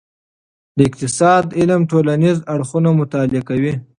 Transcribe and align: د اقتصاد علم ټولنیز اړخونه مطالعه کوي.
د 0.77 0.79
اقتصاد 0.87 1.43
علم 1.59 1.81
ټولنیز 1.91 2.37
اړخونه 2.53 2.89
مطالعه 3.01 3.41
کوي. 3.49 3.73